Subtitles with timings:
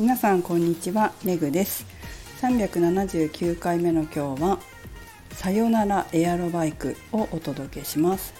[0.00, 1.84] 皆さんこんにちはメグです。
[2.40, 4.58] 379回目の今日は
[5.32, 8.32] さよならエアロバイクをお届けします。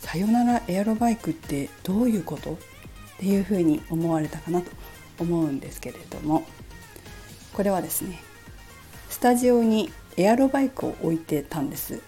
[0.00, 2.54] さよならエアロバイクってどういうこと？
[2.54, 2.56] っ
[3.20, 4.72] ていうふうに思われたかなと
[5.20, 6.42] 思うんですけれども
[7.52, 8.18] これはですね
[9.08, 12.00] スタジオにエアロバイクを置いてたんです。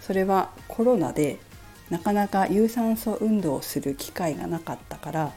[0.00, 1.38] それはコロナで
[1.90, 5.32] なかなか有酸素運動をする機会がなかったから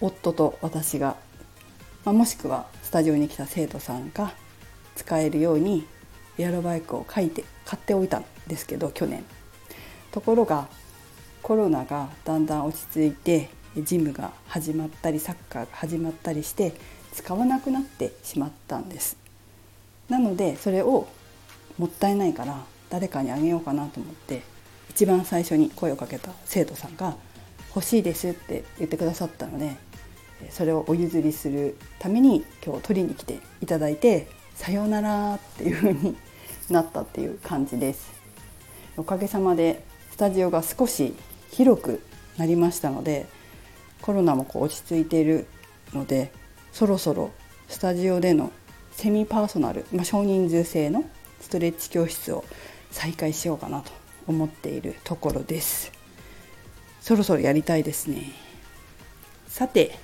[0.00, 1.16] 夫と私が、
[2.04, 4.32] まあ、もしくはスタジオに来た生徒さんが
[4.94, 5.86] 使えるように
[6.38, 9.24] エアロバイクを書いて買っておいたんですけど去年。
[10.10, 10.68] ところが
[11.42, 16.74] コロナがだんだん落ち着いてジムが始まったりサッカーが始まったりして
[17.12, 19.16] 使わなくなってしまったんです。
[20.08, 21.08] なのでそれを
[21.76, 24.42] もったいないから誰かにあげようかなと思って
[24.90, 27.16] 一番最初に声をかけた生徒さんが
[27.74, 29.76] 「欲しいです」って言ってくださったので
[30.50, 36.16] それをお譲りするために今日取りに来ていただいて「さようなら」っていう風に
[36.70, 38.10] なったっていう感じです。
[38.96, 41.14] おかげさまでスタジオが少し
[41.52, 42.02] 広く
[42.36, 43.26] なりましたので
[44.02, 45.46] コロナもこう落ち着いている
[45.92, 46.32] ので
[46.72, 47.30] そろそろ
[47.68, 48.50] スタジオでの
[48.92, 51.04] セミパーソナル、まあ、少人数制の
[51.40, 52.44] ストレッチ教室を
[52.90, 53.92] 再開しようかなと
[54.26, 55.92] 思っているところです
[57.08, 58.32] そろそろやりたいですね。
[59.46, 59.98] さて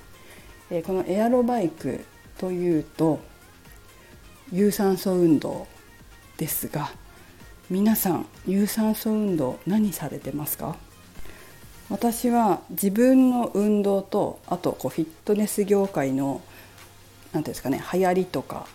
[0.87, 2.03] このエアロバイク
[2.39, 3.19] というと
[4.51, 5.67] 有酸素運動
[6.37, 6.89] ですが
[7.69, 10.77] 皆さん有酸素運動何されてますか？
[11.91, 16.41] 私は自分の運動とあとこうフィットネス業界の
[17.33, 18.65] 何ていうんですかね流行りとか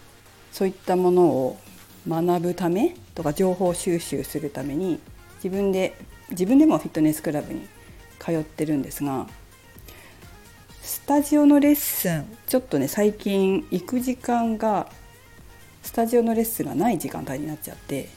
[0.52, 1.58] そういったものを
[2.08, 5.00] 学ぶためとか情報収集するために
[5.42, 5.96] 自分で
[6.30, 7.66] 自分でもフィットネスクラブに
[8.20, 9.26] 通ってるんですが
[10.82, 14.88] スタジオのレッスンちょっとね最近行く時間が
[15.82, 18.08] スタジオのレッスンがない時間帯になっちゃって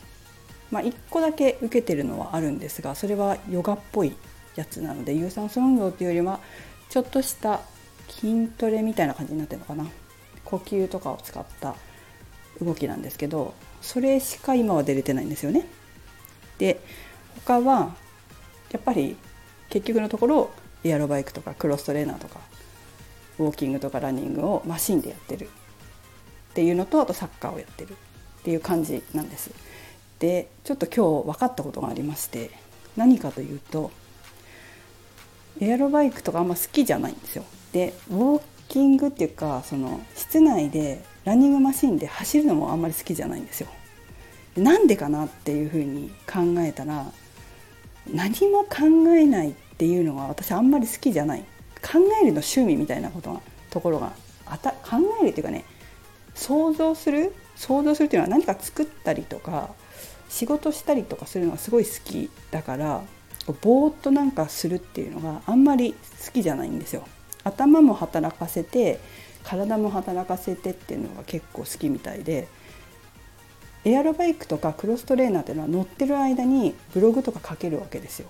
[0.69, 4.13] まあ1個だけ受けてるのはあるんですがそれはヨガっぽい
[4.55, 6.39] やつなので有酸素運動っていうよりは
[6.89, 7.61] ちょっとした
[8.09, 9.87] 筋トレみたいな感じになってるのかな
[10.43, 11.75] 呼吸とかを使った
[12.61, 15.65] 動きなんですけどそれしか今は出れてないんですよね。
[16.57, 16.79] で
[17.45, 17.95] 他は
[18.71, 19.17] やっぱり
[19.73, 20.51] 結局のところ
[20.83, 22.39] エアロバイクとかクロストレーナーとか
[23.39, 25.49] ウォーキングとかランニングをマシンでやってるっ
[26.53, 27.95] ていうのとあとサッカーをやってるっ
[28.43, 29.49] ていう感じなんです。
[30.19, 32.51] でちょっと今日分かったことがありまして
[32.95, 33.89] 何かというと
[35.59, 37.43] エアロバイクとかあんま好きじゃないんですよ。
[37.71, 43.69] でウォーキングっていうかその室内でランニングマシンで走るのもあんまり好きじゃないんですよ。
[44.55, 47.11] なんでかなっていうふうに考えたら
[48.11, 51.43] 何も考えないっていうのが私あんまり好きじゃない
[51.81, 54.13] 考えるの趣味みたいなことところが
[54.45, 55.65] あた考えるっていうかね
[56.35, 59.69] 想像する想像するっていうのは何か作ったりとか
[60.29, 63.03] 仕事したりとかするのがすごい好きだから
[63.61, 67.03] ぼーっとなんかするっていうのがあんまり好きじゃないんですよ。
[67.43, 68.99] 頭も働かせて
[69.43, 72.47] 体も働かせてっていうのが結構好きみたいで
[73.85, 78.27] エアロバイクとかクロストレーナーっていうのは乗ってる間にブログとか書けるわけですよ。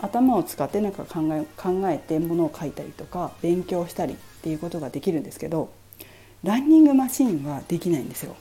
[0.00, 5.70] 頭を使って何か考え考えてものを書いたりとか勉強したりっていうことができるんですけど
[6.42, 8.36] ランニングマシンはできないんですよ。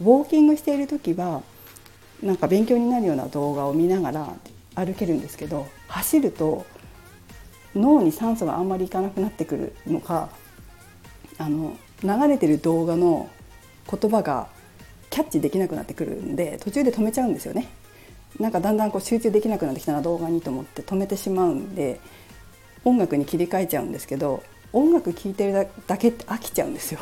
[0.00, 1.42] ウォーキングしている時は
[2.22, 4.28] なんか勉強になるような動画を見ながら
[4.74, 6.64] 歩けるんですけど走ると
[7.74, 10.28] 脳に酸素があんまりいかなくなってくるのか
[11.38, 13.28] あの流れてる動画の
[13.90, 14.48] 言葉が
[15.10, 17.68] キャッチできなくなってくるんで途中で止めちゃうんですよね。
[18.38, 22.00] なんかだんだんこう集中できなくなってきたな動画にと思って止めてしまうんで
[22.84, 27.00] 音楽に切り替えちゃうんですけど音楽聴いてるだけって飽きちゃうんですよ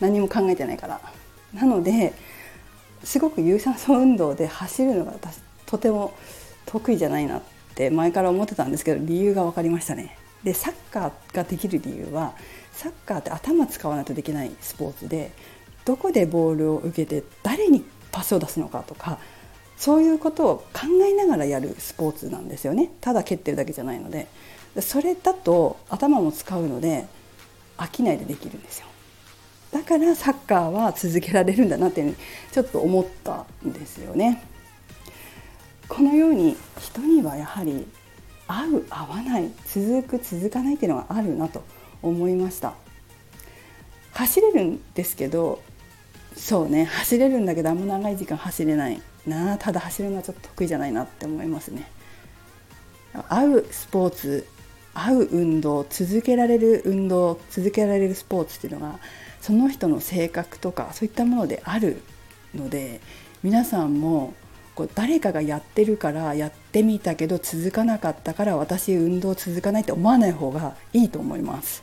[0.00, 1.00] 何も考えてないから。
[1.54, 2.12] なので
[3.04, 6.12] すごく有酸素運動で走るのが私とても
[6.66, 7.42] 得意じゃないなっ
[7.74, 10.18] て前から思ってたんですけど理由が分かりましたね。
[10.42, 12.34] でサッカーができる理由は
[12.72, 15.30] サッカーって頭使わないとできないスポーツで
[15.88, 17.82] どこでボールを受けて誰に
[18.12, 19.18] パスを出すのかとか
[19.78, 22.90] そういうことを考えながらやるスポーツなんですよね。
[23.00, 24.26] ただ蹴ってるだけじゃないので。
[24.82, 27.06] それだと頭も使うので
[27.78, 28.86] 飽きないでできるんですよ。
[29.72, 32.16] だからサッカーは続けられるんだなっていうに
[32.52, 34.44] ちょっと思ったんですよね。
[35.88, 37.86] このように人にはやはり
[38.46, 41.62] 合う合わない続く続かないっていうのがあるなと
[42.02, 42.74] 思いました。
[44.12, 45.62] 走れるんですけど
[46.36, 46.84] そうね。
[46.84, 49.58] 走れるんだけどあんま長い時間走れないな。
[49.58, 51.90] ただ走るのはちょっと得意じゃないなって思いますね。
[53.28, 54.46] 合うスポーツ
[54.94, 58.98] 合う運動続けられる運動続けられるスポーツっていうのが
[59.40, 62.02] その人の性格とかそういったものである
[62.54, 63.00] ので
[63.42, 64.34] 皆さんも
[64.74, 71.82] こう誰かがやってるからやってみたけど続かなかったから私運動続かないって思わない方がいいと思います。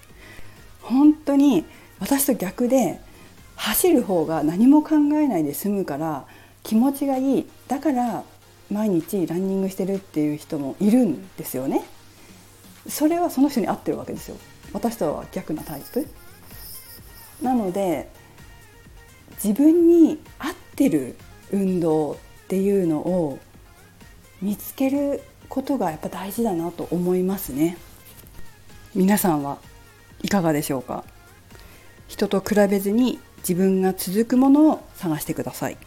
[0.81, 1.65] 本当に
[1.99, 2.99] 私と逆で
[3.65, 6.27] 走る方が何も考えないで済むから
[6.61, 8.23] 気持ちがいいだから
[8.71, 11.83] 毎日ランニングしてるっていう人もいるんですよね。
[12.87, 14.37] それはその人に合ってるわけですよ。
[14.71, 16.07] 私とは逆なタイプ。
[17.41, 18.07] なので
[19.43, 21.15] 自分に合ってる
[21.51, 22.15] 運動っ
[22.47, 23.39] ていうのを
[24.43, 27.77] 見つけることがやっぱ大事だなと思いますね。
[28.93, 29.57] 皆さんは
[30.21, 31.03] いかがでしょうか？
[32.07, 35.77] 人と比べずに自分が続くものを探してください。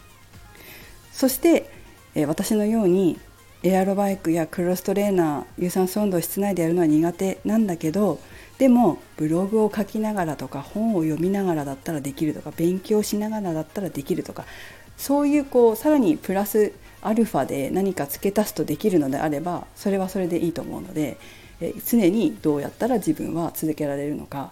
[1.11, 1.69] そして、
[2.15, 3.19] え私のように
[3.61, 8.19] エアロバイクやクロストレーナー有酸素運動室内でやるのは苦手なんだけど
[8.57, 14.45] でもブログを書きながらとか本を読みながらだったらできるとか勉強しながらだったらできるとか
[14.97, 16.71] そういうこうさらにプラス
[17.01, 21.17] アルファで何か付け足すとできるのであればそれはそれでいいと思うので
[21.61, 24.51] え常にどうやったら自分は続けられるのか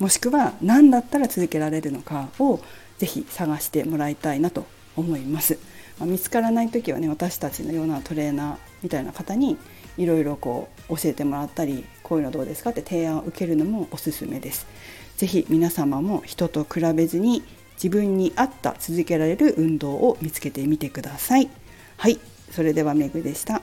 [0.00, 2.60] もしくは何だったら続けられるのかを
[2.98, 4.66] ぜひ探してもらいたいなと
[4.96, 5.58] 思います。
[5.98, 9.58] まあ、見つからない時はね私たちのようなトレーナーみたいな方に
[9.98, 14.66] いろいろこう教えてもらったりこういうのどうですかって提案を受けるのもおすすめです。
[15.18, 17.42] ぜひ皆様も人と比べずに
[17.74, 21.48] 自分に合った続けられる運動を見つけてみてください。
[21.98, 22.18] はい、
[22.50, 23.60] それではめぐでした。